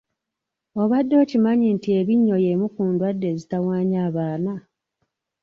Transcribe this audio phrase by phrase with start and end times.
[0.81, 4.53] Obadde okimanyi nti ebinnyo y’emu ku ndwadde ezitawaanya abaana?